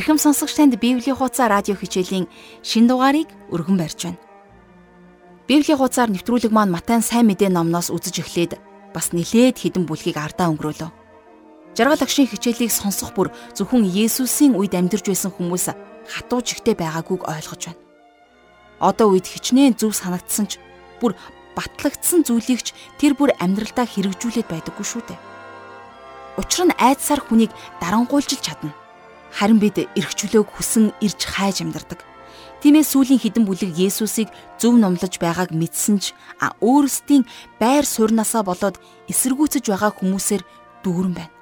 [0.00, 2.24] Эрхэм сонсогч танд Библийн хуудас радио хичээлийн
[2.64, 4.20] шин дугаарыг өргөн барьж байна.
[5.44, 8.56] Библийн хуудасаар нэвтрүүлэг маань Матай сайн мэдээ номноос үзэж эхлээд
[8.96, 10.88] бас нилээд хідэн бүлгийг ардаа өнгөрөөлөө.
[11.76, 15.68] Жаргал агшийн хичээлийг сонсох бүр зөвхөн Есүсийн үед амьдарч байсан хүмүүс
[16.08, 17.84] хатуу жигтэй байгаагүйг ойлгож байна.
[18.80, 20.56] Одоо үед хичнээн зүв санагдсан ч
[20.96, 21.12] бүр
[21.52, 25.20] батлагдсан зүйлийг ч тэр бүр амьдралдаа хэрэгжүүлээд байдаггүй шүү дээ.
[26.40, 27.52] Учир нь айдсаар хүнийг
[27.84, 28.79] дарангуйлж чадна
[29.30, 32.02] Харин бид эргчлөөг хүсэн ирж хайж амьдардаг.
[32.60, 34.28] Тиймээс сүүлийн хідэн бүлэг Есүсийг
[34.60, 36.12] зөв номлож байгааг мэдсэн ч
[36.44, 37.24] а өөрсдийн
[37.56, 38.76] байр суурнасаа болоод
[39.08, 40.42] эсэргүүцэж байгаа хүмүүсээр
[40.84, 41.32] дүүрэн байна.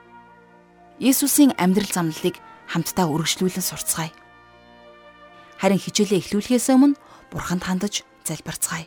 [1.02, 2.38] Есүсийн амьдрал замналыг
[2.70, 4.14] хамтдаа үргэлжлүүлэн сурцгаая.
[5.58, 6.94] Харин хичээлээ эхлүүлэхээс өмнө
[7.34, 8.86] Бурханд хандаж залбирцгаая.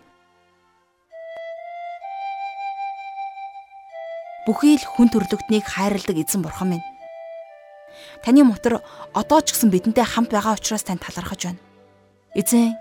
[4.47, 6.90] Бүхий л хүн төрлөختнийг хайрладаг эзэн бурхан минь
[8.23, 8.81] Таны мотор
[9.13, 11.61] одоо ч гэсэн бидэнтэй хамт байгаа учраас тань талархаж байна.
[12.35, 12.75] Эзэн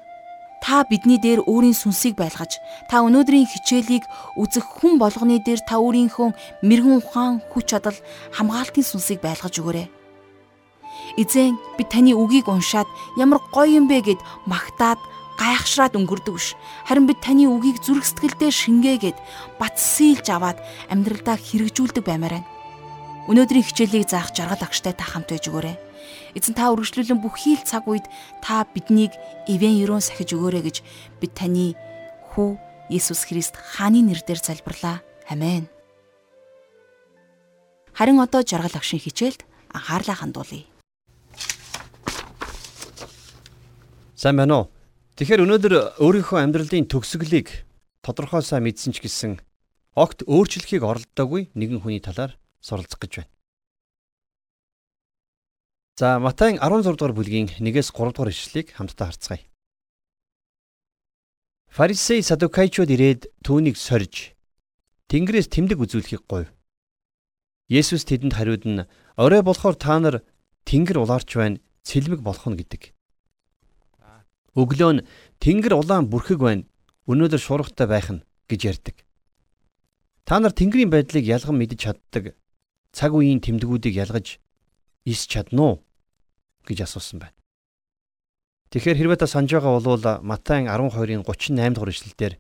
[0.60, 2.60] та бидний дээр өөрийн сүнсийг байлгаж,
[2.92, 4.04] та өнөөдрийн хичээлийг
[4.36, 7.96] үзэх хүн болгоны дээр та өөрийнхөө мэрэгэн ухаан, хүч чадал,
[8.36, 9.88] хамгаалтын сүнсийг байлгаж өгөөрэй.
[11.16, 15.00] Эзэн би таны үгийг уншаад ямар гоё юм бэ гэд магтаад
[15.40, 16.52] гайхшраад өнгөрдөг биш.
[16.84, 19.18] Харин бид таны үгийг зүрх сэтгэлдээ шингээгээд
[19.56, 20.60] батсийлж аваад
[20.92, 22.59] амьдралдаа хэрэгжүүлдэг баймаар байна.
[23.30, 25.78] Өнөөдрийн хичээлийг заах жаргал агштай та хамт байж өгөөрэй.
[26.34, 28.10] Эзэн та үргэлжлүүлэн бүхий л цаг үед
[28.42, 29.14] та биднийг
[29.46, 30.82] ивэн ерөөн сахиж өгөөрэй гэж
[31.22, 31.78] бид таны
[32.34, 32.58] хүү
[32.90, 35.06] Иесус Христ хааны нэрээр залбирлаа.
[35.30, 35.70] Амен.
[37.94, 39.46] Харин одоо жаргал агшин хичээлд
[39.78, 40.66] анхаарлаа хандуулъя.
[44.18, 44.74] Сайн байна уу?
[45.14, 47.62] Тэгэхээр өнөөдөр өөрийнхөө амьдралын төгсгөлийг
[48.02, 49.38] тодорхой сайн мэдсэн ч гэсэн
[49.94, 53.32] огт өөрчлөхийг оролдоогүй нэгэн хүний талаар суралцах гэж байна.
[56.00, 59.44] За Матай 16 дугаар бүлгийн 1-ээс 3 дугаар ишлэлийг хамтдаа харцгаая.
[61.68, 64.32] Фарисей садукайчууд ирээд түүнийг сорж
[65.10, 66.48] Тэнгэрээс тэмдэг үзүүлэхийг гуйв.
[67.66, 68.86] Есүс тэдэнд хариуд нь
[69.18, 70.22] орой болохоор та нар
[70.66, 72.94] Тэнгэр улаарч байна, цэлмэг болох нь гэдэг.
[74.54, 75.04] Өглөө нь
[75.42, 76.66] Тэнгэр улаан бүрхэг байна,
[77.10, 78.96] өнөөдөр шуургатай байх нь гэж ярьдаг.
[80.26, 82.38] Та нар Тэнгэрийн байдлыг ялган мэдж чаддаг
[82.92, 84.40] цаг үеийн тэмдгүүдийг ялгаж
[85.06, 85.74] ис чадна уу
[86.66, 87.36] гэж асуусан байна.
[88.70, 92.34] Тэгэхээр хэрвээ та санаж байгаа бол Матай 12-ын 38 дугаар ишлэлдэр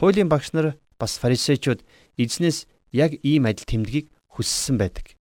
[0.00, 1.84] хуулийн багш нар бас фарисеучуд
[2.16, 5.18] эзнээс яг ийм адил тэмдгийг хүссэн байдаг.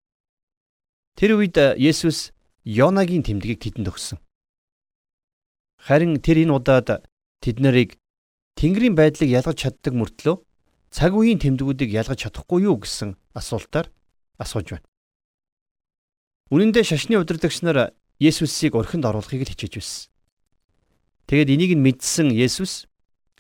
[1.18, 2.36] Тэр үед Есүс
[2.68, 4.20] Йонагийн тэмдгийг тэдэнд өгсөн.
[5.80, 7.08] Харин тэр энэ удаад
[7.42, 7.98] тэд нарыг
[8.60, 10.36] Тэнгэрийн байдлыг ялгаж чаддаг мөртлөө
[10.92, 13.95] цаг үеийн тэмдгүүдийг ялгаж чадахгүй юу гэсэн асуултаар
[14.38, 14.88] асууж байна.
[16.54, 20.08] Үнэн дээр шашны удирдагч нар Есүсийг орхинд оруулахыг л хичээж байсан.
[21.28, 22.88] Тэгэд энийг нь мэдсэн Есүс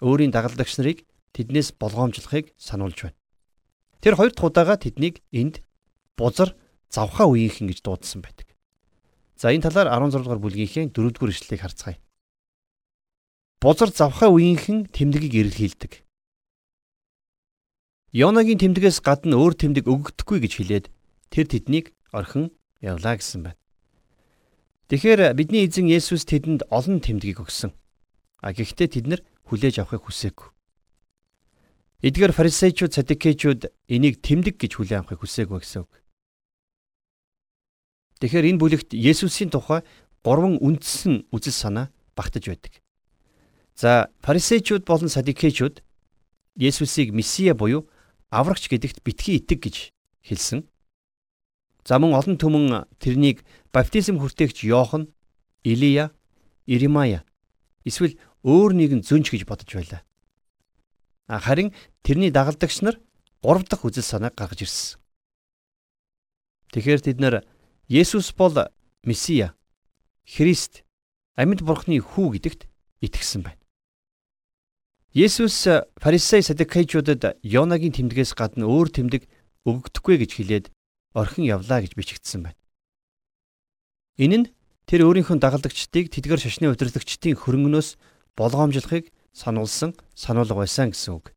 [0.01, 3.17] өөрийн дагалдагч нарыг тэднээс болгоомжлохыг сануулж байна.
[4.01, 5.63] Тэр хоёр дахь удаага тэднийг энд
[6.17, 6.55] бузар
[6.89, 8.51] завхаа үеийнхэн гэж дуудсан байдаг.
[9.35, 11.97] За энэ талаар 16 дугаар бүлгийнхээ 4 дугаар ишлэлийг харцгаая.
[13.59, 16.04] Бузар завхаа үеийнхэн тэмдгийг эрэлхийлдэг.
[18.15, 20.85] Йонагийн тэмдгээс гадна өөр тэмдэг өгөгдөхгүй гэж хэлээд
[21.35, 23.59] тэр тэднийг орхин явлаа гэсэн байна.
[24.87, 27.75] Тэгэхээр бидний эзэн Есүс тэдэнд олон тэмдгийг өгсөн.
[28.39, 29.21] А гэхдээ тэд нар
[29.51, 30.47] хүлээж авахыг хүсээгүй.
[32.07, 35.91] Эдгээр фарисеучуд, садикеучуд энийг тэмдэг гэж хүлээн авахыг хүсээгүй гэсэн үг.
[38.23, 39.83] Тэгэхээр энэ бүлэгт Есүсийн тухай
[40.23, 42.79] гурван үндсэн үзэл санаа багтаж байдаг.
[43.75, 45.83] За фарисеучуд болон садикеучуд
[46.55, 47.91] Есүсийг месиа буюу
[48.29, 49.75] аврагч гэдэгт битгий итэг гэж
[50.25, 50.65] хэлсэн.
[51.85, 55.13] За мөн олон түмэн тэрнийг баптизм хүртээгч Йохан,
[55.61, 56.11] Илия,
[56.65, 57.25] Иремая
[57.85, 60.01] эсвэл өөр нэгэн зүнж гэж бодож байлаа.
[61.29, 62.97] Харин тэрний дагалдагч нар
[63.41, 64.99] гурав дахь үзэл санааг гаргаж ирсэн.
[66.73, 67.45] Тэгэхээр тэд нар
[67.87, 68.53] Есүс бол
[69.05, 69.53] Месиа,
[70.25, 70.81] Христ,
[71.37, 72.65] амьд бурхны хүү гэдэгт
[73.05, 73.61] итгэсэн байна.
[75.15, 75.63] Есүс
[75.95, 79.23] фарисей садукайчуудад Йонагийн тэмдгээс гадна өөр тэмдэг
[79.63, 80.65] өгөгдөхгүй гэж хэлээд
[81.15, 82.59] орхин явлаа гэж бичигдсэн байна.
[84.19, 84.47] Энэ нь
[84.83, 87.95] тэр өөрийнхөө дагалдагчдыг тэдгэр шашны удирдагчдын хөрөнгнөөс
[88.35, 91.31] болгоомжлохыг сануулсан сануулга байсан гэсэн үг.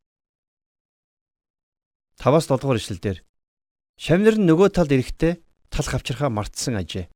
[2.18, 3.22] 5-7 дугаар ишлэлдэр
[3.94, 5.38] Шавнар нь нөгөө талд ирэхдээ
[5.70, 7.06] талх авчирхаа мартсан ажээ.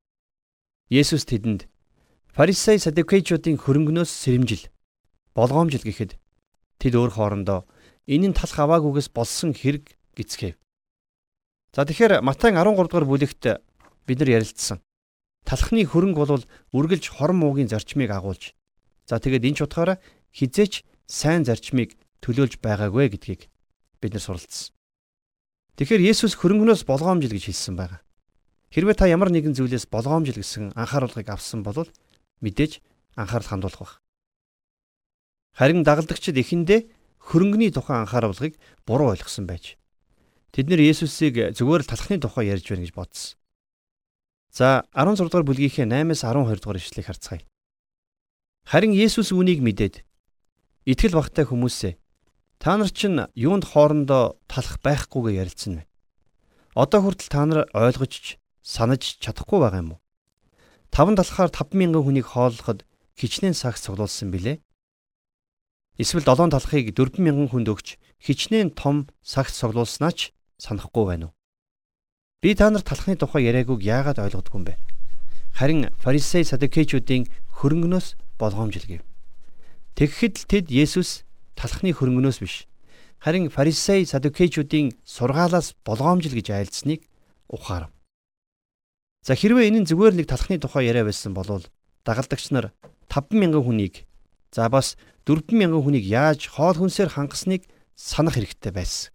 [0.95, 1.67] Есүс тэдэнд
[2.31, 4.71] фарисей садукейчүүдийн хөрөнгнөөс сэрэмжил
[5.35, 6.22] болгоомжил гэхэд
[6.83, 7.63] Тэд өөр хоорондоо
[8.11, 10.59] энэ нь талах аваагүйгээс болсон хэрэг гисгэв.
[11.71, 13.63] За тэгэхээр Матай 13 дугаар бүлэгт
[14.11, 14.83] бид нар ярилцсан.
[15.45, 16.45] талхны хөрөнгө бол
[16.75, 18.55] үргэлж хорон муугийн зарчмыг агуулж
[19.07, 19.99] за тэгээд энэ ч утгаараа
[20.31, 23.51] хизээч сайн зарчмыг төлөөлж байгаагүй гэдгийг
[23.99, 24.71] бид нар суралцсан.
[25.77, 28.01] Тэгэхээр Есүс хөрөнгнөөс болгоомжил гэж хэлсэн байгаа.
[28.71, 31.91] Хэрвээ та ямар нэгэн зүйлээс болгоомжил гэсэн анхааруулгыг авсан бол
[32.41, 32.81] мэдээж
[33.19, 33.93] анхаарал хандуулах баг.
[35.53, 36.89] Харин дагалдагчид эхэндээ
[37.21, 38.57] хөрөнгөний тухай анхааруулгыг
[38.89, 39.77] буруу ойлгосон байж
[40.53, 43.37] тэд нэр Есүсийг зүгээр л талхны тухай ярьж байна гэж бодсон.
[44.53, 47.43] За 16 дугаар бүлгийнхээ 8-аас 12 дугаар ишлэгийг харцгаая.
[48.69, 50.05] Харин Есүс үүнийг мэдээд
[50.89, 51.97] итгэл багтай хүмүүсээ
[52.63, 55.85] та нар чинь юунд хоорондоо талах байхгүйгээ ярилцсан вэ?
[56.79, 60.01] Одоо хүртэл та нар ойлгож санаж чадахгүй байгаа юм уу?
[60.95, 62.87] Таван талхаар 50000 хүнийг хооллоход
[63.19, 64.63] хичнээн сагс цуглуулсан билээ.
[65.99, 71.37] Эсвэл долоон талхыг 4000 хүнд өгч хичнээн том сагс цуглуулснаа ч санахгүй байна уу?
[72.41, 74.81] Би та нарт талхны тухай яриагүйг яагаад ойлгодгүй юм бэ?
[75.53, 77.29] Харин фарисей садукеичүүдийн
[77.61, 79.03] хөрөнгнөөс болгоомжл гэв.
[80.01, 82.65] Тэгэхэд л тэд Есүс талхны хөрөнгнөөс биш
[83.23, 87.07] харин фарисей садукеичүүдийн сургаалаас болгоомжл гэж айлдсныг
[87.47, 87.95] ухаарав.
[89.23, 91.63] За хэрвээ энэ нь зүгээр нэг талхны тухай яриа байсан бол
[92.03, 92.75] дагалдагч нар
[93.07, 94.03] 50000 хүнийг
[94.53, 97.65] за бас 40000 хүнийг яаж хоол хүнсээр хангасныг
[97.97, 99.11] санах хэрэгтэй байсан.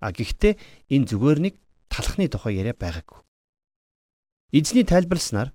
[0.00, 0.56] А гэхдээ
[0.90, 1.54] энэ зүгээр нэг
[1.92, 3.20] талхны тухай яриа байгаагүй.
[4.56, 5.52] Эзний тайлбарласнаар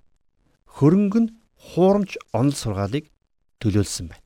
[0.78, 3.10] хөрөнгө нь хуурамч онол сургаалыг
[3.58, 4.24] төлөөлсөн байна.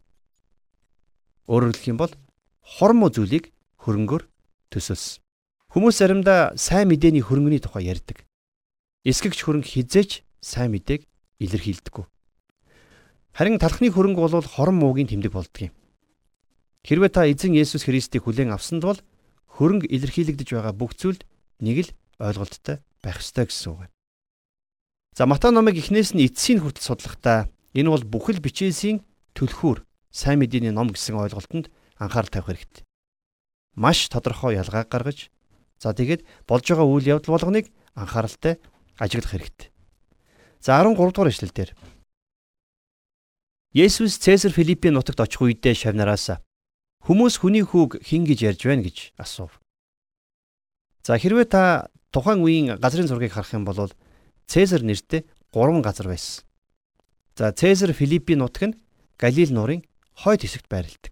[1.49, 2.13] Өөрөөр хэлэх юм бол
[2.61, 3.51] хормоо зүйлийг
[3.83, 4.23] хөрөнгөөр
[4.71, 5.25] төсөөлсөн.
[5.73, 8.29] Хүмүүс заримдаа сайн мэдээний хөрөнгөний тухай ярьдаг.
[9.09, 11.09] Эсгэгч хөрөнгө хизээч сайн мэдээг
[11.41, 12.05] илэрхийлдэггүй.
[13.33, 15.73] Харин талхны хөрөнгө бол хорон муугийн тэмдэг болдгийг.
[16.85, 19.01] Хэрвээ та эзэн Есүс Христийг хүлээн авсанд бол
[19.57, 21.25] хөрөнгө илэрхийлэгдэж байгаа бүх зүйлд
[21.65, 21.91] нэг л
[22.21, 23.89] ойлголттой байх ёстой гэсэн үг.
[25.17, 29.01] За Матай номыг эхнээс нь эцсийн хүртэл судлахдаа энэ бол бүхэл бичээсийн
[29.33, 29.81] түлхүүр
[30.13, 32.85] сайн мэдээний ном гэсэн ойлголтод анхаарал тавих хэрэгтэй.
[33.81, 35.33] Маш тодорхой ялгааг гаргаж
[35.81, 38.61] за тэгээд болж байгаа үйл явдал болгоныг анхааралтай
[39.01, 39.69] ажиглах хэрэгтэй.
[40.61, 41.73] За 13 дугаар эшлэл дээр
[43.73, 46.37] Есүс Цэсар Филиппийн нутагт очих үедээ шавнараас
[47.09, 49.49] хүмүүс хүний хүүг хэн гэж ярьж байна гэж асуув.
[51.01, 53.89] За хэрвээ та тухайн үеийн газрын зургийг харах юм бол
[54.45, 55.25] Цэсар нэртэй
[55.57, 56.45] 3 газар байсан.
[57.33, 58.79] За Цэсар Филиппийн нутаг нь
[59.17, 59.89] Галил нуурын
[60.21, 61.09] хойд хэсэгт байрладаг.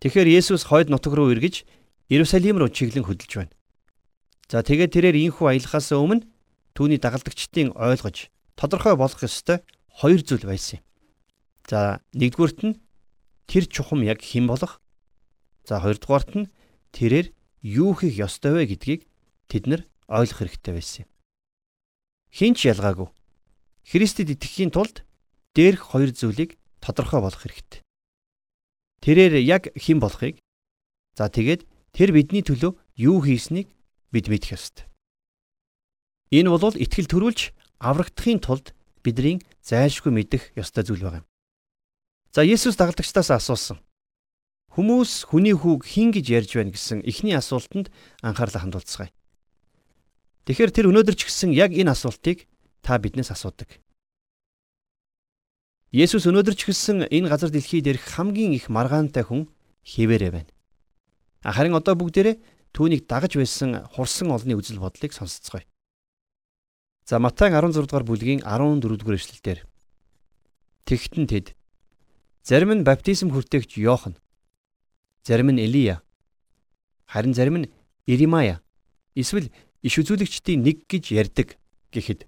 [0.00, 1.68] Тэгэхээр Есүс хойд нутаг руу эргэж
[2.08, 3.52] Иерусалим руу чиглэн хөдөлж байна.
[4.48, 6.24] За тэгээд тэрээр инхүү аялахаас өмнө
[6.72, 9.60] түүний дагалдагчдын ойлгож тодорхой болгох ёстой
[10.00, 10.89] хоёр зүйл байсан юм.
[11.70, 12.74] За нэгдүгüүрт нь
[13.46, 14.82] тэр чухам яг хэн болох.
[15.62, 16.50] За хоёрдугаарт нь
[16.90, 17.30] тэрээр
[17.62, 19.06] юу хийх ёстой вэ гэдгийг
[19.46, 21.10] тэд нар ойлгох хэрэгтэй байсан юм.
[22.34, 23.14] Хинч ялгаагүй.
[23.86, 25.06] Христэд итгэхийн тулд
[25.54, 27.86] дээрх хоёр зүйлийг тодорхой болгох хэрэгтэй.
[29.06, 30.42] Тэрээр яг хэн болохыг
[31.14, 33.70] за тэгээд тэр бидний төлөө юу хийснийг
[34.10, 34.90] бид мэдэх ёстой.
[36.34, 38.74] Энэ бол итгэл төрүүлж аврагдахын тулд
[39.06, 41.29] бидний зайлшгүй мэдэх ёстой зүйл байна.
[42.30, 43.82] За Есүс дагалдагчдаас асуусан.
[44.70, 47.90] Хүмүүс хүний хүүг хин гэж ярьж байна гэсэн эхний асуултанд
[48.22, 49.10] анхаарлаа хандуулцгаая.
[50.46, 52.46] Тэгэхээр тэр өнөөдөр ч гэсэн яг энэ асуултыг
[52.86, 53.82] та биднээс асуудаг.
[55.90, 59.50] Есүс өнөөдөр ч гэсэн энэ газар дэлхий дээрх хамгийн их маргаантай хүн
[59.82, 60.50] хിവэрэ байна.
[61.42, 62.38] Харин одоо бүгдээрээ
[62.70, 65.66] түүнийг дагаж байсан хурсан олны үзэл бодлыг сонсцгоё.
[67.10, 69.66] За Матай 16 дугаар бүлгийн 14 дугаар эшлэлдэр
[70.86, 71.58] Тэгтэн тэд
[72.42, 74.16] зарим нь баптизм хүртээгч Йохан,
[75.22, 76.02] зарим нь Элия,
[77.06, 77.70] харин зарим нь
[78.06, 78.62] Иремая,
[79.14, 81.56] эсвэл иш үзүүлэгчдийн нэг гэж ярьдаг
[81.92, 82.26] гэхэд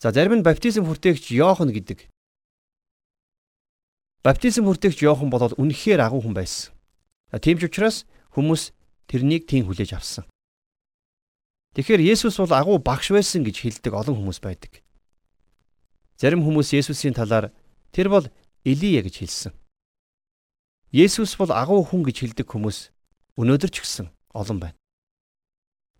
[0.00, 2.08] за зарим нь баптизм хүртээгч Йохан гэдэг.
[4.24, 6.72] Баптизм хүртээгч Йохан бол үнэхээр агуу хүн байсан.
[7.40, 8.72] Тийм ч учраас хүмүүс
[9.08, 10.24] тэрнийг тийм хүлээж авсан.
[11.74, 14.80] Тэгэхээр Есүс бол агуу багш байсан гэж хэлдэг олон хүмүүс байдаг.
[16.16, 17.50] Зарим хүмүүс Есүсийн талаар
[17.90, 18.30] тэр бол
[18.64, 19.52] Илия гэж хэлсэн.
[20.90, 22.90] Есүс бол агуу хүн гэж хэлдэг хүмүүс
[23.36, 24.78] өнөөдөр ч гэсэн олон байна.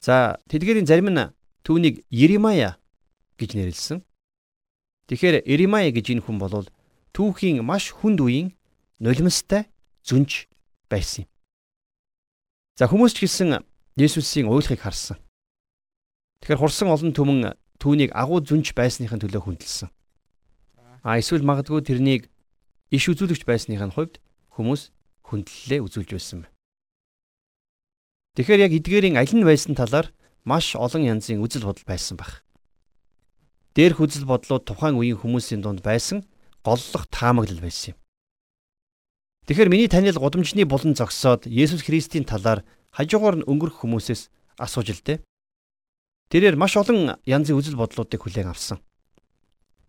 [0.01, 1.33] За тэдгээрийн зарим нь
[1.65, 2.81] түүнийг Еремая
[3.37, 4.01] гэж нэрлсэн.
[5.13, 6.65] Тэгэхээр Еремая гэж энэ хүн бол
[7.13, 8.57] түүхийн маш хүнд үеийн
[9.01, 9.69] нулимстай
[10.07, 10.49] зүнж
[10.89, 11.31] байсан юм.
[12.81, 13.61] За хүмүүс ч гэсэн
[13.95, 15.21] Есүсийн уйлахыг харсан.
[16.43, 19.89] Тэгэхээр хурсан олон түмэн түүнийг агуу зүнж байсныхын төлөө хүндэлсэн.
[21.05, 22.33] А эсвэл магадгүй тэрнийг
[22.91, 24.21] иш үзүүлэгч байсныхын хувьд
[24.53, 24.93] хүмүүс
[25.25, 26.41] хүндлэлээ үзүүлж байсан.
[28.35, 30.11] Тэгэхээр яг эдгээрийн аль нь байсан талаар
[30.45, 32.45] маш олон янзын үзэл бодол байсан баг.
[33.75, 36.23] дээрх үзэл бодлууд тухайн үеийн хүмүүсийн дунд байсан
[36.63, 37.99] голлох таамаглал байсан юм.
[39.51, 42.63] Тэгэхээр миний танил гудамжны булан зогсоод Есүс Христийн талаар
[42.95, 44.31] хажуугаар нь өнгөрөх хүмүүсээс
[44.63, 45.19] асууж л дээ.
[46.31, 48.79] Тэрээр маш олон янзын үзэл бодлуудыг хүлээн авсан.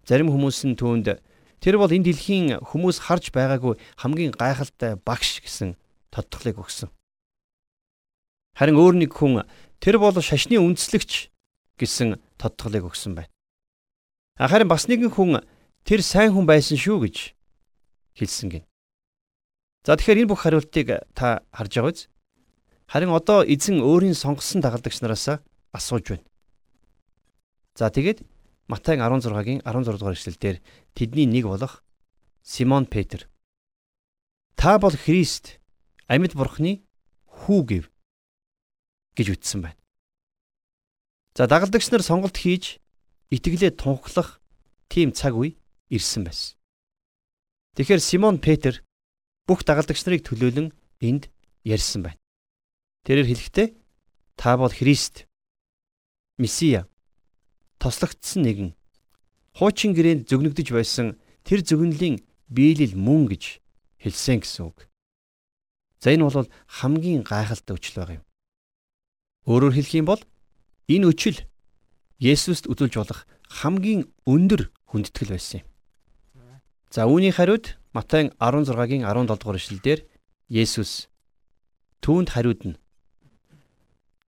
[0.04, 1.22] Зарим хүмүүс нь түүнд
[1.60, 5.76] тэр бол энэ дэлхийн хүмүүс харж байгаагүй хамгийн гайхалтай багш гэсэн
[6.12, 6.90] тодтолыг өгсөн.
[8.56, 9.44] Харин өөр нэг хүн
[9.84, 11.32] тэр бол шашны үндэслэгч
[11.76, 13.32] гэсэн тодтолыг өгсөн байна.
[14.40, 15.44] Харин бас нэгэн хүн
[15.84, 17.36] тэр сайн хүн байсан шүү гэж
[18.16, 18.64] хэлсэн гин.
[19.84, 22.08] За тэгэхээр энэ бүх хариултыг та харж байгаа биз?
[22.88, 25.42] Харин одоо эзэн өөрийн сонгосон дагалдагч нараас
[25.76, 26.26] асууж байна.
[27.76, 28.24] За тэгээд
[28.68, 30.58] Матай 16-гийн 16 дугаар эшлэлдэр
[30.98, 31.86] тэдний нэг болох
[32.42, 33.30] Симон Петр
[34.56, 35.62] Та бол Христ
[36.10, 36.82] амьд бурхны
[37.30, 37.86] хүү гэв
[39.14, 39.80] гэж үтсэн байна.
[41.38, 42.82] За дагалдагч нар сонголт хийж
[43.30, 44.42] итгэлээ тунхлах
[44.90, 45.60] тийм цаг үе
[45.94, 46.58] ирсэн байсан.
[47.78, 48.82] Тэгэхээр Симон Петр
[49.46, 50.74] бүх дагалдагч нарыг төлөөлөн
[51.06, 51.30] энд
[51.62, 52.22] ярьсан байна.
[53.06, 53.68] Тэрээр хэлэхдээ
[54.40, 55.30] та бол Христ
[56.42, 56.90] Месиа
[57.86, 58.70] тослогдсон нэгэн
[59.54, 63.62] хуучин гэрээнд зөгнөгдөж байсан тэр зөгнөлийн биелэл мөн гэж
[64.01, 64.89] хэлсэн гэсэн үг.
[66.01, 68.24] За энэ бол хамгийн гайхалтай өчл баг юм.
[69.46, 70.22] Өөрөөр хэлэх юм бол
[70.89, 71.46] энэ өчл
[72.18, 75.68] Есүст үзүүлж болох хамгийн өндөр хүндэтгэл байсан юм.
[76.89, 80.00] За үүний хариуд Матай 16-гийн 17 дугаар эшлэлдэр
[80.50, 81.06] Есүс
[82.01, 82.80] түүнд хариуд нь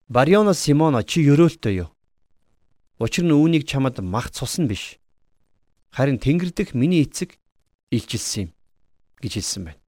[0.07, 1.89] Бариона Симоно чи ёроолтой юу?
[2.97, 4.97] Учир нь үүнийг чамд мах цус нь биш.
[5.93, 7.37] Харин Тэнгэр дэх миний эцэг
[7.93, 8.51] илчилсэн юм
[9.21, 9.81] гэж хэлсэн байна.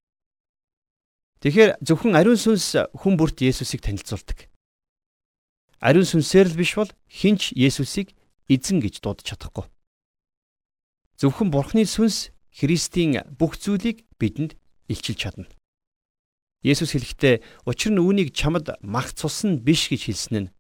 [1.41, 4.51] Тэгэхээр зөвхөн ариун сүнс хүн бүрт Есүсийг танилцуулдаг.
[5.81, 8.13] Ариун сүнсээр л биш бол хинч Есүсийг
[8.45, 9.65] эзэн гэж дуудаж чадахгүй.
[11.17, 14.59] Зөвхөн Бурхны сүнс Христийн бүх зүйлийг бидэнд
[14.91, 15.47] илчилж чадна.
[16.59, 20.51] Есүс хэлэхдээ учир нь үүнийг чамд мах цус нь биш гэж хэлсэн нь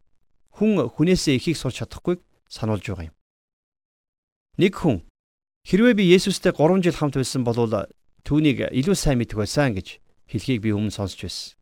[0.55, 3.15] хүн хүнээсээ ихийг сурч чадахгүйг сануулж байгаа юм.
[4.59, 5.05] Нэг хүн
[5.69, 7.55] хэрвээ би Есүстэй 3 жил хамт байсан бол
[8.27, 11.55] түүнийг илүү сайн мэдэх байсан гэж хэлхийг би өмнө сонсч байсан.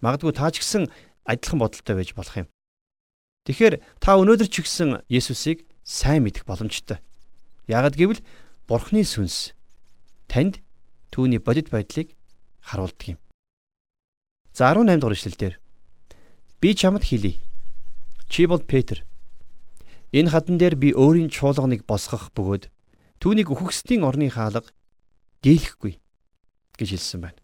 [0.00, 0.88] Магадгүй та ч гэсэн
[1.28, 2.48] адилхан бодолтой байж болох юм.
[3.44, 6.98] Тэгэхээр та өнөөдөр ч гэсэн Есүсийг сайн мэдэх боломжтой.
[7.68, 8.24] Ягд гэвэл
[8.64, 9.52] Бурхны сүнс
[10.28, 10.64] танд
[11.12, 12.16] түүний бодит байдлыг
[12.64, 13.18] харуулдаг юм.
[14.56, 15.54] За 18 дугаар ишлэлдэр
[16.60, 17.40] би чамд хэлий.
[18.28, 19.04] Чи бол Петр.
[20.14, 22.70] Энэ хадан дээр би өөрийн чуулганыг босгох бөгөөд
[23.18, 24.70] түүнийг үхэгсдийн орны хаалга
[25.42, 25.98] дийлэхгүй
[26.78, 27.42] гэж хэлсэн байна.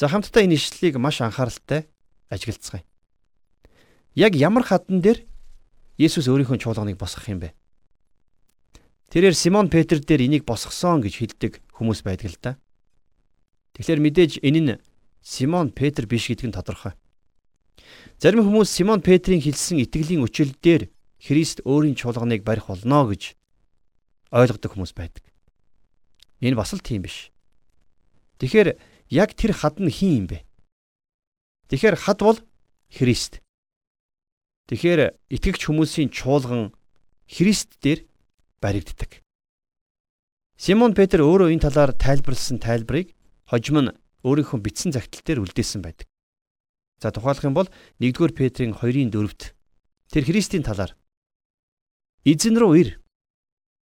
[0.00, 1.92] За хамтдаа энэ ишлэлийг маш анхааралтай
[2.32, 2.88] ажиглацгаая.
[4.16, 5.28] Яг ямар хадан дээр
[6.00, 7.52] Есүс өөрийнхөө чуулганыг босгох юм бэ?
[9.12, 12.52] Тэрээр Симон Петр дээр энийг босгосон гэж хэлдэг хүмүүс байдаг л да.
[13.76, 14.80] Тэгэхээр мэдээж энэ нь
[15.20, 16.96] Симон Петр биш гэдг нь тодорхой.
[18.16, 20.93] Зарим хүмүүс Симон Петрийн хэлсэн итгэлийн үчил дээр
[21.24, 23.32] Христ өөрийн чуулганыг барих болно гэж
[24.28, 25.24] ойлгодог хүмүүс байдаг.
[26.44, 27.32] Энэ бас л тийм биш.
[28.44, 28.76] Тэгэхээр
[29.08, 30.44] яг тэр хад нь хин юм бэ?
[31.72, 32.38] Тэгэхээр хад бол
[32.92, 33.40] Христ.
[34.68, 36.76] Тэгэхээр итгэгч хүмүүсийн чуулган
[37.24, 38.04] Христ дээр
[38.60, 39.24] баригддаг.
[40.60, 43.16] Симон Петр өөрөө энэ талаар тайлбарлсан тайлбарыг
[43.48, 43.96] хожим нь
[44.28, 46.04] өөрийнхөө бичсэн загтал дээр үлдээсэн байдаг.
[47.00, 47.68] За тухайлах юм бол
[48.00, 49.56] 1-р Петрийн 2-ын 4-т
[50.12, 50.92] тэр Христийн талаар
[52.24, 52.88] эзэн рүү ир.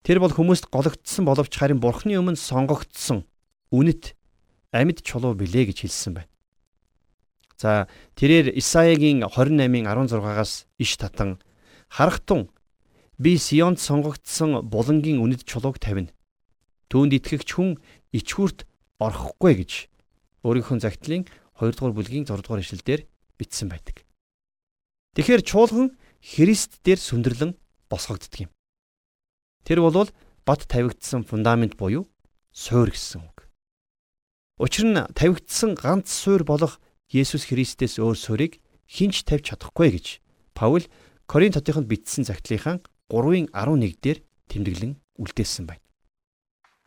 [0.04, 3.24] Тэр бол хүмүүст гологдсон боловч харин Бурхны өмнө сонгогдсон
[3.72, 4.12] үнэт
[4.76, 6.30] амьд чулуу билээ гэж хэлсэн байна.
[7.56, 7.88] За
[8.20, 11.40] тэрээр Исаягийн 28-ын 16-аас иш татан
[11.88, 12.52] харахтун
[13.16, 16.12] Би Сионд сонгогдсон булангийн үнэт чулууг тавина.
[16.92, 17.80] Түүнд итгэгч хүн
[18.12, 18.68] ичхүрт
[19.00, 19.88] орохгүй гэж
[20.44, 21.24] өөрийнхөө загтлын
[21.56, 23.08] 2 дугаар бүлгийн 6 дугаар ишлэлдэр
[23.40, 24.04] бичсэн байдаг.
[25.16, 27.56] Тэгэхээр чуулган Христ дээр сүндэрлэн
[27.88, 28.50] босгогддог юм.
[29.64, 30.08] Тэр бол
[30.46, 32.06] бат тавигдсан фундамент буюу
[32.52, 33.50] суур гэсэн үг.
[34.58, 40.06] Учир нь тавигдсан ганц суур болох Есүс Христээс өөр суурийг хинч тавьж чадахгүй гэж
[40.54, 40.86] Паул
[41.26, 44.18] Коринт хотынд бичсэн загтлынхаа 3-ын 11 дээр
[44.50, 45.82] тэмдэглэн үлдээсэн байна.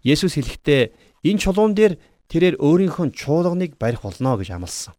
[0.03, 0.81] Есүс хэлэхдээ
[1.27, 1.99] энэ чулуун дээр
[2.31, 4.95] тэрээр өөрийнхөө чуулганыг барих болно гэж амласан.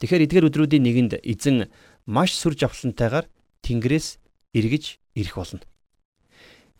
[0.00, 1.68] Тэгэхээр эдгээр өдрүүдийн нэгэнд эзэн
[2.08, 3.28] маш сүр жавхлантайгаар
[3.62, 4.18] Тэнгэрээс
[4.54, 5.64] эргэж ирэх болно.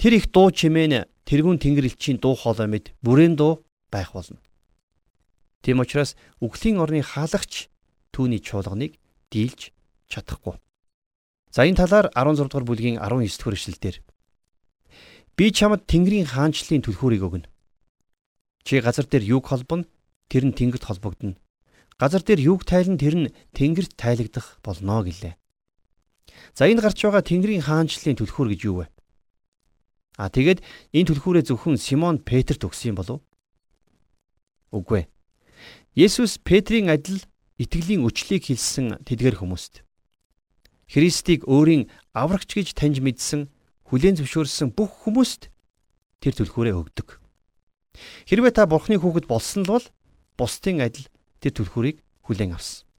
[0.01, 4.41] Тэр их дуу чимээн тэрүүн тэнгэр элчийн дуу хоолой мэд бүрээн дуу байх болно.
[5.61, 7.69] Тийм учраас үглийн орны хаалгач
[8.11, 8.97] түүний чуулганыг
[9.29, 9.77] дийлж
[10.09, 10.57] чадахгүй.
[11.53, 13.97] За энэ талаар 16 дугаар бүлгийн 19 дугаар эшлэлдэр
[15.37, 17.49] би чамд Тэнгэрийн хаанчлалын түлхүүрийг өгнө.
[18.65, 19.89] Чи газар дээр юг холбоно,
[20.29, 21.37] тэр нь тэнгэрт холбогдно.
[21.97, 25.35] Газар дээр юг тайлна, тэр нь тэнгэрт тайлагдах болно гэлээ.
[26.54, 28.87] За энд гарч байгаа Тэнгэрийн хаанчлалын түлхүүр гэж юу вэ?
[30.21, 30.61] А тэгээд
[30.92, 33.25] энэ түлхүүрээ зөвхөн Симон Петрт өгсөн болов?
[34.75, 35.11] Үгүй ээ.
[35.97, 37.25] Есүс Петрийн адил
[37.59, 39.83] итгэлийн өчлийг хэлсэн тэдгэр хүмүүст
[40.90, 41.87] Христийг өөрийн
[42.19, 43.47] аврагч гэж таньж мэдсэн
[43.87, 45.47] хүлээн зөвшөөрсөн бүх хүмүүст
[46.19, 47.23] тэр түлхүүрээ өгдөг.
[48.26, 49.87] Хэрвээ та Бурхны хүүхэд болсон л бол
[50.35, 51.07] бусдын адил
[51.38, 52.90] тэр түлхүүрийг хүлээн авсан.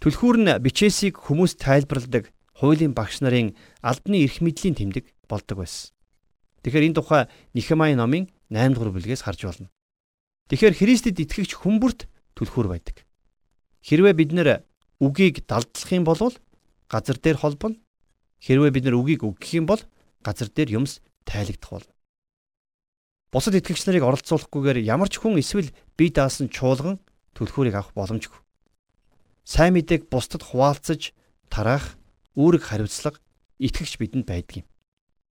[0.00, 5.94] Түлхүүр нь бичээсийг хүмүүс тайлбарладаг хуулийн багш нарын албаны эрх мэдлийн тэмдэг болдог байсан.
[6.66, 7.22] Тэгэхээр энэ тухай
[7.54, 9.70] Нихемай номын 8 дугаар бүлгээс харж болно.
[10.50, 13.06] Тэгэхээр Христэд итгэгч хүмүүрт түлхүүр байдаг.
[13.86, 14.66] Хэрвээ бид нэр
[14.98, 16.34] үгийг далдлах юм бол
[16.90, 17.78] газар дээр холбоно.
[18.42, 19.82] Хэрвээ бид нар үгийг өгөх юм бол
[20.24, 20.98] газар дээр юмс
[21.28, 21.92] тайлагдах болно.
[23.28, 25.68] Бусад итгэгч нарыг оролцуулахгүйгээр ямар ч хүн эсвэл
[26.00, 26.96] бие даасан чуулган
[27.36, 28.40] түлхүүрийг авах боломжгүй.
[29.44, 31.12] Сайн мэдээг бусдад хуваалцаж
[31.52, 31.97] тараах
[32.38, 33.18] үүрэг хариуцлага
[33.58, 34.66] итгэгч бидэнд байдаг юм.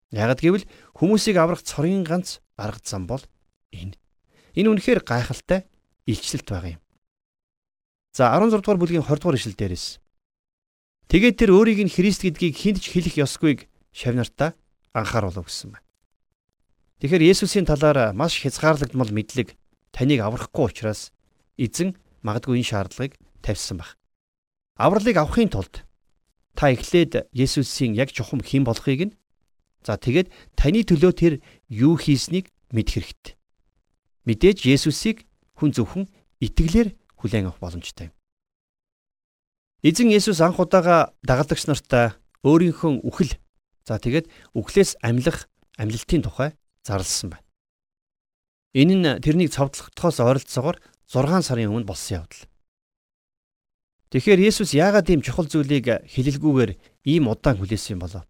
[0.08, 0.64] Ягд гэвэл
[0.96, 3.20] хүмүүсийг аврах цорын ганц арга зам бол
[3.76, 4.00] энэ.
[4.56, 5.68] Энэ үнэхээр гайхалтай
[6.08, 6.82] илчлэлт байгаа юм.
[8.16, 10.00] За 16 дугаар бүлгийн 20 дугаар ишлэл дээрээс.
[11.12, 14.56] Тэгээд тэр өөрийг нь Христ гэдгийг хүнд ч хэлэх ёсгүйг шавнартаа
[14.96, 15.84] анхааруулв гэсэн байна.
[17.04, 19.52] Тэгэхээр Есүсийн талаар маш хязгаарлагдмал мэдлэг
[19.92, 21.12] таныг аврахгүй учраас
[21.60, 23.98] эзэн магадгүй энэ шаардлагыг тавьсан баг.
[24.80, 25.83] Авралыг авахын тулд
[26.54, 29.16] та эхлээд Есүсийн яг чухам хэн болохыг нь
[29.84, 31.34] за тэгээд таны төлөө тэр
[31.68, 33.34] юу хийснийг мэдэх хэрэгтэй.
[34.24, 35.28] Мэдээж Есүсийг
[35.60, 36.08] хүн зөвхөн
[36.40, 38.14] итгэлээр хүлээн авах боломжтой юм.
[39.84, 43.36] Эзэн Есүс анх удаага дагалдагч нартай өөрийнхөө үхэл
[43.84, 45.44] за тэгээд үхлээс амьлах
[45.76, 47.44] амьлалтын тухай зарласан байна.
[48.72, 52.48] Энэ нь тэрнийг цовдлохдохоос ойролцоогоор 6 сарын өмнө болсон явдал.
[54.14, 58.22] Тэгэхээр Есүс яагаад ийм чухал зүйлийг хэлэлгүйгээр ийм удаан хүлээсэн юм болов?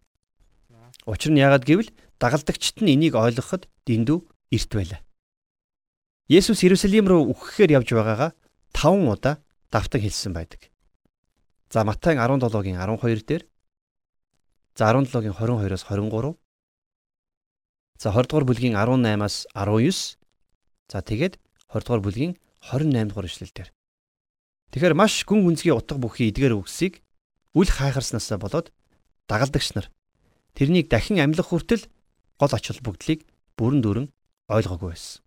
[1.05, 4.19] Учир нь яагаад гэвэл дагалдагчид нь энийг ойлгоход дэндүү
[4.49, 5.05] эрт байлаа.
[6.25, 8.33] Есүс Иерусалим руу үхэхээр явж байгаагаа
[8.73, 10.73] 5 удаа давтаг хэлсэн байдаг.
[11.69, 13.45] За Матай 17-гийн 12 дээр
[14.73, 16.33] за 17-гийн 22-оос 23
[18.01, 20.17] за 20 дугаар бүлгийн 18-аас 19
[20.89, 21.37] за тэгээд
[21.69, 22.33] 20 дугаар бүлгийн
[22.73, 23.74] 28 дугаар ишлэл дээр
[24.75, 26.99] Тэгэхээр маш гүн гүнзгий утга бүхий эдгээр үгсийг
[27.55, 28.75] үл хайхарснасаа болоод
[29.31, 29.87] дагалдагч нар
[30.59, 31.87] тэрнийг дахин амьлах хүртэл
[32.43, 33.23] гол ач холбогдлыг
[33.55, 34.07] бүрэн дүүрэн
[34.51, 35.23] ойлгоогүй байсан.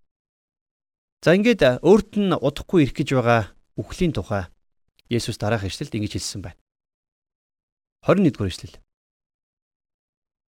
[1.23, 4.51] За ингээд өөрт нь удахгүй ирэх гэж байгаа үхлийн тухай
[5.07, 6.59] Есүс дараах ишлэлд ингэж хэлсэн байна.
[8.03, 8.75] 21 дугаар ишлэл.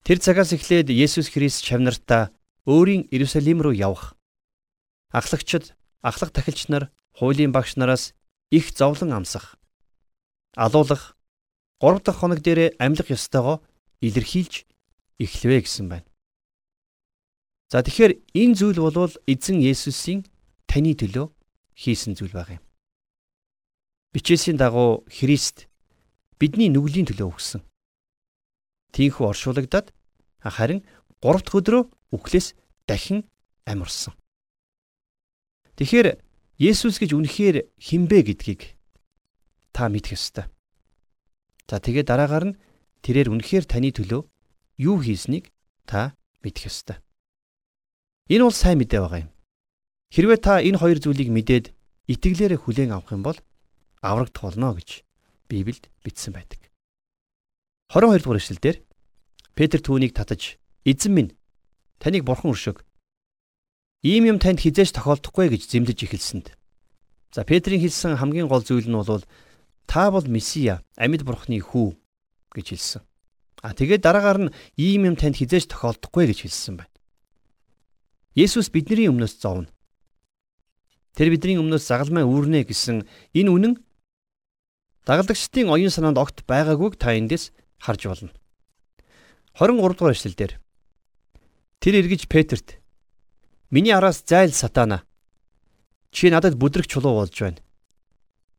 [0.06, 2.30] Тэр цагаас эхлээд Есүс Христ чавнартаа
[2.62, 4.14] өөрийн Иерусалим руу явах.
[5.10, 8.14] Ахлагчид, ахлах тахилч нар, хуулийн багш нараас
[8.50, 9.56] их зовлон амсах,
[10.56, 11.16] алуулах,
[11.80, 13.60] 3 дахь хоног дээр амьлах ёстойгоо
[14.00, 14.64] илэрхийлж
[15.18, 16.08] эхлэвэ гэсэн байна.
[17.70, 20.24] За тэгэхээр энэ зүйл бол эзэн Есүсийн
[20.70, 21.26] таны төлөө
[21.74, 22.62] хийсэн зүйл баг юм.
[24.14, 25.66] Бичээсийн дагуу Христ
[26.38, 27.62] бидний нүглийн төлөө өгсөн.
[28.94, 29.90] Тинхүү оршуулгадад
[30.38, 30.86] харин
[31.18, 31.82] 3 дахь өдрөө
[32.14, 32.54] үхлээс
[32.86, 33.26] дахин
[33.66, 34.14] амьарсан.
[35.74, 36.22] Тэгэхээр
[36.58, 38.78] Есүс гэж үнэхээр хинбэ гэдгийг
[39.74, 40.46] та мэдэх ёстой.
[41.66, 42.58] За тэгээд дараагаар нь
[43.02, 44.22] тэрээр үнэхээр таны төлөө
[44.78, 45.50] юу хийснийг
[45.82, 46.14] та
[46.46, 47.02] мэдэх ёстой.
[48.30, 49.30] Энэ бол сайн мэдээ байгаа юм.
[50.14, 51.74] Хэрвээ та энэ хоёр зүйлийг мэдээд
[52.06, 53.38] итгэлээрээ хүлээн авах юм бол
[53.98, 55.02] аврагдах болно гэж
[55.50, 56.70] Библиэд бичсэн байдаг.
[57.90, 58.76] 22 дугаар эшлэлдэр
[59.58, 61.34] Петр түүнийг татаж "Эзэн минь,
[61.98, 62.86] таныг бурхан өршөг.
[64.04, 66.52] Ийм юм танд хизээж тохиолдохгүй гэж зэмлэж эхэлсэнд.
[67.32, 69.24] За Петрийн хэлсэн хамгийн гол зүйл нь бол
[69.88, 71.96] та бол Месиа, амьд бурхны хүү
[72.52, 73.02] гэж хэлсэн.
[73.64, 76.92] А тэгээд дараагаар нь ийм юм танд хизээж тохиолдохгүй гэж хэлсэн байна.
[78.36, 79.72] Есүс бидний өмнөөс зовно.
[81.16, 83.74] Тэр бидний өмнөөс загалмай үүрнэ гэсэн энэ үнэн
[85.08, 88.36] дагалдагчдын оюун санаанд огт байгаагүйг та эндээс харж болно.
[89.56, 90.52] 23 дугаар эшлэлдэр
[91.80, 92.83] Тэр эргэж Петрт
[93.74, 95.02] Миний араас зайл сатана.
[96.14, 97.58] Чи надад бүдрэг чулуу болж байна.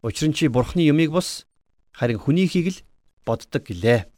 [0.03, 1.47] Учир нь чи бурхны юмыг бус
[1.95, 2.83] харин хүнийхийг л
[3.23, 4.11] боддог гэлээ.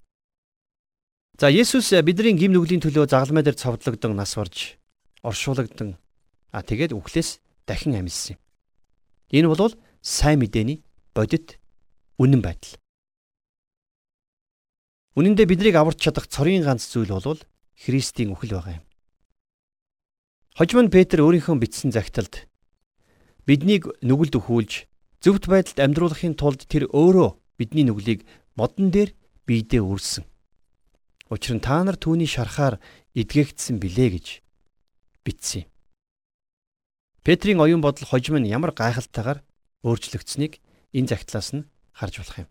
[1.38, 4.82] За Есүс бидний гим нүглийн төлөө загалмай дээр цовдлогдсон нас барж
[5.22, 6.02] оршуулгадсан.
[6.50, 8.42] А тэгээд үхлээс дахин амьдсан юм.
[9.38, 10.82] Энэ бол сайн мэдээний
[11.14, 11.62] бодит
[12.18, 12.74] үнэн байдал.
[15.14, 17.38] Үнэн дээр биднийг аварч чадах цорын ганц зүйл бол
[17.78, 18.87] Христийн үхэл байгаа юм.
[20.58, 22.50] Хожим нь Петр өөрийнхөө бичсэн загталд
[23.46, 24.90] биднийг нүгэлд өхүүлж
[25.22, 28.26] зөвхт байдалд амьдруулахын тулд тэр өөрөө бидний нүглийг
[28.58, 29.14] модон дээр
[29.46, 30.26] биедээ үрсэн.
[31.30, 32.82] Учир нь та нар түүний шарахаар
[33.14, 34.28] эдгээгдсэн билээ гэж
[35.22, 35.70] бичсэн юм.
[37.22, 39.46] Петрийн оюун бодол хожим нь ямар гайхалтайгаар
[39.86, 40.58] өөрчлөгдсөнийг
[40.90, 42.50] энэ загтлаас нь харж болох юм.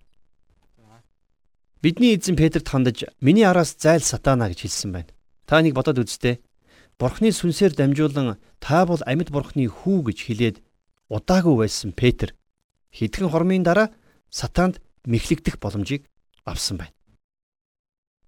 [1.83, 5.11] Бидний эзэн Петрт хандаж миний араас зайл сатана гэж хэлсэн байна.
[5.43, 6.39] Та нэг бодоод үзтээ.
[6.97, 10.57] Бурхны сүнсээр дамжуулан та бол амьд бурхны хүү гэж хэлээд
[11.13, 12.33] удаагүй байсан Петр
[12.97, 13.93] хэдхэн хормын дараа
[14.33, 16.09] сатаанд мэхлэгдэх боломжийг
[16.49, 16.97] авсан байна.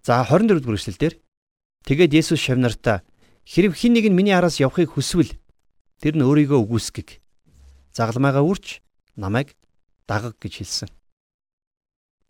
[0.05, 1.17] За 24 дугаар эшлэлдэр
[1.89, 3.01] тэгээд Есүс шавнартаа
[3.41, 5.33] хэрв хэн нэг нь миний араас явахыг хүсвэл
[5.97, 7.17] тэр нь өөрийгөө үгүйсгэх.
[7.97, 8.85] Загалмайгаа үрч
[9.17, 9.57] намайг
[10.05, 10.89] дагаг гэж хэлсэн.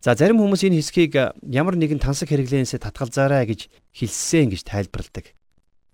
[0.00, 5.36] За зарим хүмүүс энэ хэсгийг ямар нэгэн тансаг хэрэглэнээс татгалзаарай гэж хэлсэн гэж тайлбарладаг.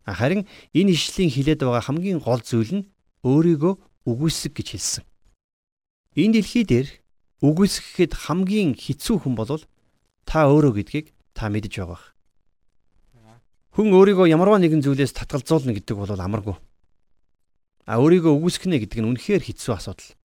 [0.06, 2.86] Харин энэ ишлийн хилээд байгаа хамгийн гол зүйл нь
[3.26, 3.74] өөрийгөө
[4.06, 5.04] үгүйсэг гэж хэлсэн.
[6.14, 6.88] Энэ дэлхий дээр
[7.42, 9.60] үгүйсгэхэд хамгийн хэцүү хүн бол
[10.22, 12.14] та өөрөө гэдгийг та мэдж байгаа.
[13.74, 16.56] Хүн өөрийгөө ямарваа нэгэн зүйлээс татгалзуулна гэдэг бол амаргүй.
[17.84, 20.16] А өөрийгөө үгүйсгэнэ гэдэг нь үнэхээр хэцүү асуудал.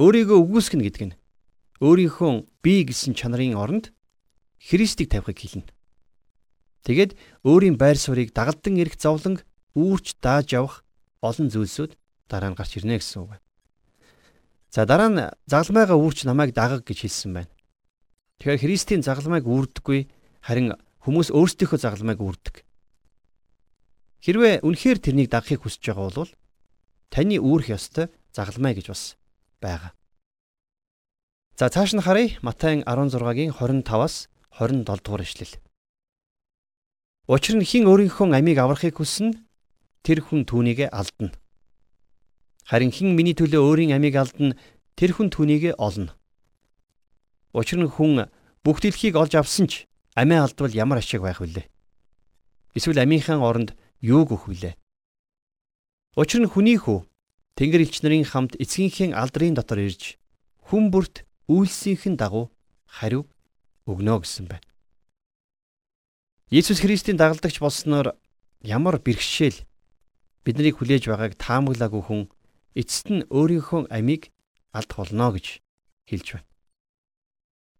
[0.00, 1.14] Өөрийгөө үгүйсгэнэ гэдэг нь
[1.82, 2.30] өөрийнхөө
[2.62, 3.90] бие гэсэн чанарын оронд
[4.62, 5.66] Христийг тавихыг хэлнэ.
[6.82, 7.14] Тэгэд
[7.46, 9.38] өөрийн байр суурийг дагалдан ирэх зовлон
[9.78, 10.74] үүрч дааж явах
[11.22, 11.94] олон зүйлсүүд
[12.26, 13.46] дараа нь гарч ирнэ гэсэн үг байна.
[14.74, 17.52] За дараа нь загалмайгаа үүрч намайг дагаг гэж хэлсэн байна.
[18.42, 20.10] Тэгэхээр Христийн загалмайг үүрдэггүй
[20.42, 20.74] харин
[21.06, 22.66] хүмүүс өөрсдийнхөө загалмайг үүрдэг.
[24.22, 26.32] Хэрвээ үнэхээр тэрнийг дагахыг хүсэж байгаа бол
[27.10, 29.14] таны үүрэх ёстой загалмай гэж бас
[29.62, 29.94] байгаа.
[31.54, 34.26] За цааш нь харъя Матай 16-гийн 25-аас
[34.58, 35.54] 27 дугаар ишлэл.
[37.30, 39.38] Учир нь хэн өөрийнхөө амийг аврахыг хүснэ
[40.02, 41.30] тэр хүн түүнийгэ алдна.
[42.66, 44.58] Харин хэн миний төлөө өөрийн амийг алдна
[44.98, 46.18] тэр хүн түүнийгэ олно.
[47.54, 48.26] Учир нь хүн
[48.66, 49.86] бүх дэлхийг олж авсан ч
[50.18, 51.70] амиа алдвал ямар ашиг байх вүлээ?
[52.74, 54.74] Эсвэл амийнхаа оронд юу гөх вүлээ?
[56.18, 57.06] Учир нь хүний хүү
[57.54, 60.16] Тэнгэр элч нарын хамт эцгийнхээ алдрын дотор ирж
[60.66, 62.48] хүн бүрт үйлсийнхэн дагуу
[62.88, 63.28] хариу
[63.84, 64.71] өгнө гэсэн байна.
[66.52, 68.12] Есүс Христийн дагалдагч болсноор
[68.60, 69.64] ямар бэрхшээл
[70.44, 72.22] биднийг хүлээж байгааг таамаглаагүй хүн
[72.76, 74.28] эцэст нь өөрийнхөө амийг
[74.76, 75.64] алдах болно гэж
[76.12, 76.48] хэлж байна.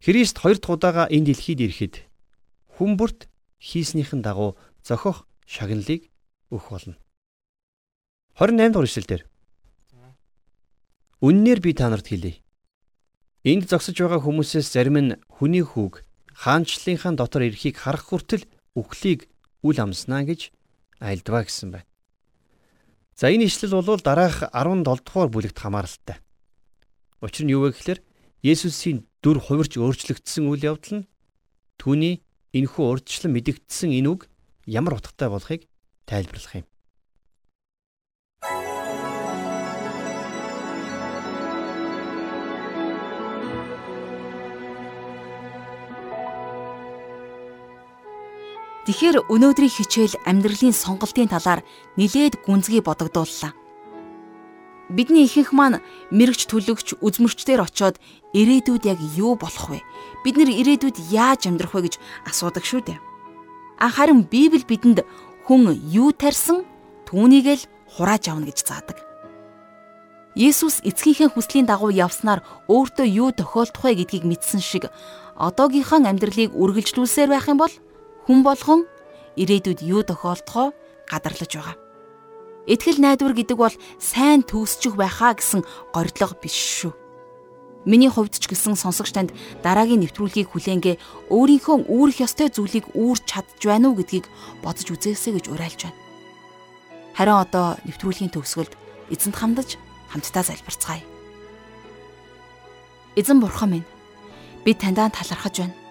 [0.00, 1.94] Христ хоёр дахь удаага энэ дэлхийд ирэхэд
[2.80, 3.28] хүн бүрт
[3.60, 6.08] хийснийхэн дагуу зохих шагналыг
[6.48, 6.96] өгөх болно.
[8.40, 9.22] 28 дугаар эшлэлдэр
[11.20, 12.40] Үннээр би та нарт хэлье.
[13.44, 19.28] Энд зогсож байгаа хүмүүсээс зарим нь хүний хүүг хаанчлалынхаа дотор ирэхийг харах хүртэл үхлийг
[19.62, 20.50] үл амснаа гэж
[21.00, 21.88] айлдваа гэсэн байна.
[23.14, 26.18] За энэ ишлэл бол дараах 17 дугаар бүлэгт хамааралтай.
[27.20, 28.00] Учир нь юу вэ гэхээр
[28.42, 31.08] Есүсийн дүр хувирч өөрчлөгдсөн үйл явдал нь
[31.78, 34.26] түүний энэхүү урдчлан мэдэгдсэн энэ үг
[34.66, 35.62] ямар утгатай болохыг
[36.10, 36.66] тайлбарлах юм.
[48.82, 51.62] Тэгэхээр өнөөдрийн хичээл амьдралын сонголтын талаар
[51.94, 53.54] нилээд гүнзгий бодогдууллаа.
[54.90, 55.78] Бидний ихэнх маань
[56.10, 58.02] мэрэгч төлөгч үзмөрчдөр очоод
[58.34, 59.86] ирээдүйд яг юу болох вэ?
[60.26, 61.94] Бид нэр ирээдүйд яаж амьдрах вэ гэж
[62.26, 62.98] асуудаг шүү дээ.
[63.78, 65.06] Харин Библи бидэнд
[65.46, 66.66] хүн юу тарьсан
[67.06, 68.98] түүнийг л хурааж авна гэж заадаг.
[70.34, 74.90] Есүс эцгийнхээ хүслийн дагуу явснаар өөртөө юу тохиолдох вэ гэдгийг мэдсэн шиг
[75.38, 77.72] одоогийнхоо амьдралыг үргэлжлүүлсээр байх юм бол
[78.26, 78.86] хүн болгон
[79.36, 80.74] ирээдүйд юу тохиолдохоо
[81.08, 81.76] гадарлаж байгаа.
[82.66, 86.94] Итгэл найдвар гэдэг бол сайн төгсчих байхаа гэсэн горилго биш шүү.
[87.82, 89.34] Миний хувьд ч гэсэн сонсогч танд
[89.66, 94.30] дараагийн нэвтрүүлгийг хүлээнгээ өөрийнхөө үүрэх ёстой зүйлийг үүрч чадж байна уу гэдгийг
[94.62, 95.98] бодож үзээсэй гэж уриалж байна.
[97.18, 98.78] Харин одоо нэвтрүүлгийн төгсгөлд
[99.10, 99.74] эзэнт хамдаж
[100.14, 101.02] хамтдаа залбирцгаая.
[103.18, 103.88] Эзэн бурхан минь
[104.62, 105.81] би таньдаа талархаж байна.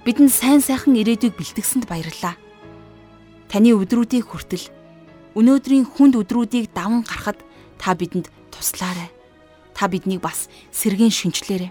[0.00, 2.40] Бидэнд сайн сайхан ирээдүйг бэлтгэсэнд баярлалаа.
[3.52, 4.72] Таны өдрүүдийг хүртэл
[5.36, 7.36] өнөөдрийн хүнд өдрүүдийг даван гарахад
[7.76, 9.12] та бидэнд туслаарай.
[9.76, 11.68] Та биднийг бас сэргийн шинчлээрэй.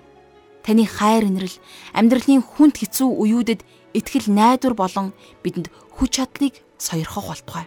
[0.61, 1.57] Таны хайр инрэл
[1.97, 3.65] амьдралын хүнд хэцүү үеүүдэд
[3.97, 7.65] итгэл найдвар болон бидэнд хүч чадлыг сойрхох болтугай.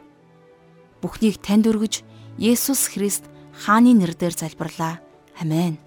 [1.02, 2.06] Бүхнийг танд өргөж
[2.38, 5.02] Есүс Христ хааны нэрээр залбирлаа.
[5.42, 5.82] Амен.